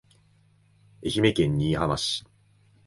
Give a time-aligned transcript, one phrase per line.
[1.05, 2.25] 愛媛県新居浜市